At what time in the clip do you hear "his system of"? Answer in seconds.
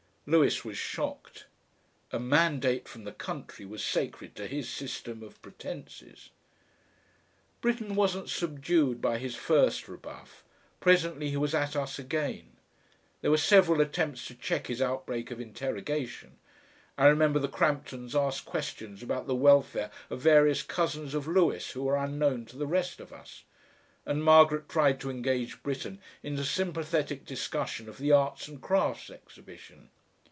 4.47-5.41